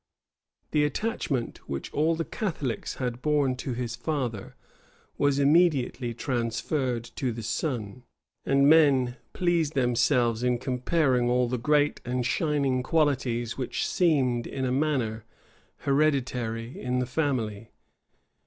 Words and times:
The 0.71 0.83
attachment 0.83 1.59
which 1.69 1.93
all 1.93 2.15
the 2.15 2.25
Catholics 2.25 2.95
had 2.95 3.21
borne 3.21 3.55
to 3.57 3.73
his 3.73 3.95
father, 3.95 4.55
was 5.19 5.37
immediately 5.37 6.11
transferred 6.15 7.03
to 7.17 7.31
the 7.31 7.43
son; 7.43 8.01
and 8.43 8.67
men 8.67 9.17
pleased 9.33 9.75
themselves 9.75 10.41
in 10.41 10.57
comparing 10.57 11.29
all 11.29 11.47
the 11.47 11.59
great 11.59 12.01
and 12.03 12.25
shining 12.25 12.81
qualities 12.81 13.59
which 13.59 13.85
seemed, 13.87 14.47
in 14.47 14.65
a 14.65 14.71
manner, 14.71 15.23
hereditary 15.81 16.81
in 16.81 16.97
that 16.97 17.05
family. 17.05 17.69